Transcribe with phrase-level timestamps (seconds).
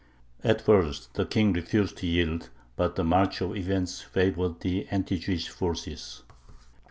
[0.43, 5.19] At first the King refused to yield, but the march of events favored the anti
[5.19, 6.23] Jewish forces.